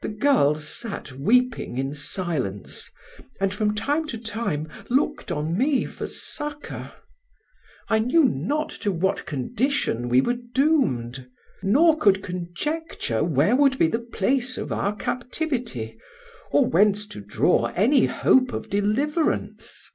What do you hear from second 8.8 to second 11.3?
to what condition we were doomed,